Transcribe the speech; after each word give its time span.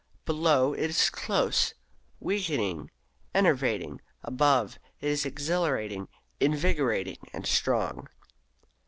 Below, 0.25 0.73
it 0.73 0.89
is 0.89 1.11
close, 1.11 1.75
weakening, 2.19 2.89
enervating; 3.35 4.01
above, 4.23 4.79
it 4.99 5.07
is 5.11 5.27
exhilarating, 5.27 6.07
invigorating, 6.39 7.17
and 7.33 7.45
strong. 7.45 8.09